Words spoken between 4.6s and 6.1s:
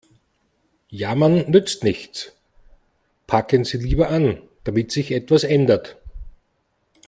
damit sich etwas ändert.